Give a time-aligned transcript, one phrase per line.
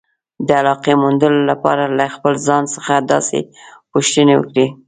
[0.47, 3.39] د علاقې موندلو لپاره له خپل ځان څخه داسې
[3.91, 4.67] پوښتنې وکړئ.